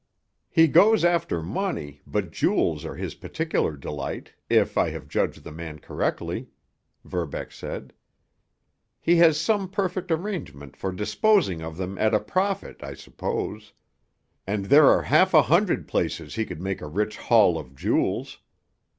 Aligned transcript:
"He 0.49 0.67
goes 0.67 1.05
after 1.05 1.43
money, 1.43 2.01
but 2.07 2.31
jewels 2.31 2.85
are 2.85 2.95
his 2.95 3.13
particular 3.13 3.77
delight, 3.77 4.33
if 4.49 4.75
I 4.75 4.89
have 4.89 5.07
judged 5.07 5.43
the 5.43 5.51
man 5.51 5.77
correctly," 5.77 6.47
Verbeck 7.05 7.51
said. 7.51 7.93
"He 8.99 9.17
has 9.17 9.39
some 9.39 9.69
perfect 9.69 10.09
arrangement 10.09 10.75
for 10.75 10.91
disposing 10.91 11.61
of 11.61 11.77
them 11.77 11.99
at 11.99 12.15
a 12.15 12.19
profit, 12.19 12.83
I 12.83 12.95
suppose. 12.95 13.73
And 14.47 14.65
there 14.65 14.87
are 14.87 15.03
half 15.03 15.35
a 15.35 15.43
hundred 15.43 15.87
places 15.87 16.33
he 16.33 16.47
could 16.47 16.61
make 16.61 16.81
a 16.81 16.87
rich 16.87 17.17
haul 17.17 17.59
of 17.59 17.75
jewels. 17.75 18.39